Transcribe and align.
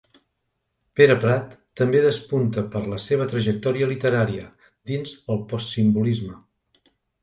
Pere 0.99 1.17
Prat 1.23 1.53
també 1.81 2.01
despunta 2.07 2.65
per 2.77 2.83
la 2.95 3.01
seva 3.05 3.29
trajectòria 3.35 3.93
literària, 3.95 4.51
dins 4.93 5.17
el 5.35 5.49
postsimbolisme. 5.55 6.39